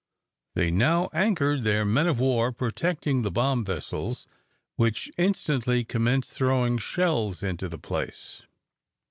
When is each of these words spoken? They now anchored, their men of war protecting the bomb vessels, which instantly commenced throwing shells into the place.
They 0.55 0.71
now 0.71 1.11
anchored, 1.13 1.61
their 1.61 1.85
men 1.85 2.07
of 2.07 2.19
war 2.19 2.51
protecting 2.51 3.21
the 3.21 3.29
bomb 3.29 3.63
vessels, 3.63 4.25
which 4.75 5.11
instantly 5.15 5.83
commenced 5.85 6.31
throwing 6.31 6.79
shells 6.79 7.43
into 7.43 7.69
the 7.69 7.77
place. 7.77 8.41